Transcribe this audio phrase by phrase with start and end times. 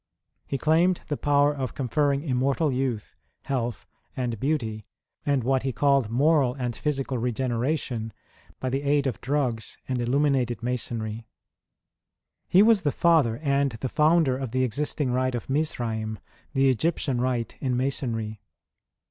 [0.47, 3.13] He claimed the power of conferring immortal youth,
[3.43, 3.85] health,
[4.17, 4.83] and beauty,
[5.27, 8.11] and what he called moral and physical regeneration,
[8.59, 10.23] by the aid of drugs and THE FRENCH REVOLUTION.
[10.33, 11.27] 39 Illuminated Masonry.
[12.47, 16.17] He was the father and the founder of the existing rite of Misraira—
[16.55, 18.41] the Egyptian rite in Masonry.